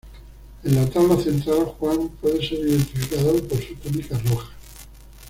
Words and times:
En 0.63 0.73
la 0.73 0.89
tabla 0.89 1.15
central 1.15 1.75
Juan 1.77 2.09
puede 2.19 2.39
ser 2.39 2.57
identificado 2.57 3.33
por 3.47 3.59
su 3.61 3.75
túnica 3.75 4.17
roja. 4.31 4.49